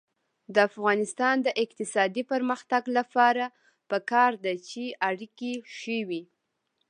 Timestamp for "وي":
6.07-6.23